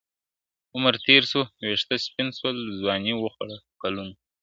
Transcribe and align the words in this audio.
عمر 0.75 0.93
تېر 1.05 1.23
سو 1.31 1.39
وېښته 1.67 1.95
سپین 2.05 2.27
سول 2.37 2.55
ځواني 2.79 3.13
وخوړه 3.17 3.57
کلونو!. 3.81 4.13